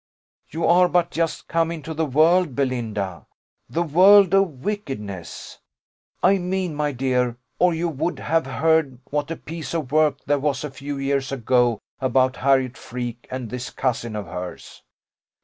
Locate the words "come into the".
1.47-2.07